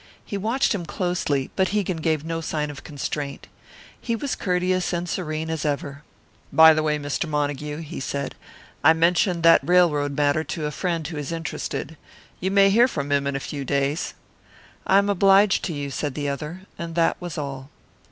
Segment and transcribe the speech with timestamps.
[0.25, 3.45] He watched him closely, but Hegan gave no sign of constraint.
[4.01, 6.01] He was courteous and serene as ever.
[6.51, 7.29] "By the way, Mr.
[7.29, 8.33] Montague," he said,
[8.83, 11.97] "I mentioned that railroad matter to a friend who is interested.
[12.39, 14.15] You may hear from him in a few days."
[14.87, 17.69] "I am obliged to you," said the other, and that was all.